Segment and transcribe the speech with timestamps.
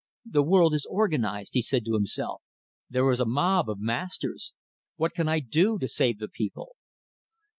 [0.25, 2.41] "The world is organized!" he said, to himself.
[2.89, 4.51] "There is a mob of masters!
[4.95, 6.75] What can I do to save the people?"